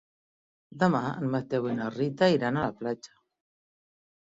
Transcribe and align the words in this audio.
Demà 0.83 1.01
en 1.09 1.29
Mateu 1.35 1.69
i 1.73 1.77
na 1.81 1.91
Rita 1.97 2.31
iran 2.39 2.59
a 2.59 2.65
la 2.67 2.75
platja. 2.83 3.17